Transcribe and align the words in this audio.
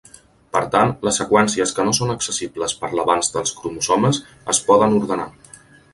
Per 0.55 0.61
tant, 0.75 0.93
les 1.07 1.19
seqüències 1.21 1.73
que 1.79 1.85
no 1.89 1.93
són 1.99 2.13
accessibles 2.15 2.75
per 2.81 2.91
l'avanç 3.01 3.29
dels 3.37 3.53
cromosomes 3.61 4.23
es 4.55 4.63
poden 4.71 4.97
ordenar. 5.03 5.33